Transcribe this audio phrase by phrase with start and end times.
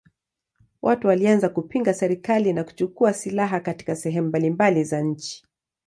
[0.81, 5.45] Watu walianza kupinga serikali na kuchukua silaha katika sehemu mbalimbali za nchi.